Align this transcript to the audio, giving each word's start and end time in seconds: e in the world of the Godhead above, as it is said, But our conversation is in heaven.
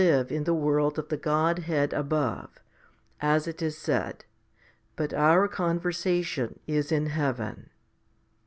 e 0.03 0.19
in 0.31 0.45
the 0.45 0.53
world 0.55 0.97
of 0.97 1.09
the 1.09 1.15
Godhead 1.15 1.93
above, 1.93 2.49
as 3.19 3.45
it 3.47 3.61
is 3.61 3.77
said, 3.77 4.25
But 4.95 5.13
our 5.13 5.47
conversation 5.47 6.59
is 6.65 6.91
in 6.91 7.05
heaven. 7.05 7.69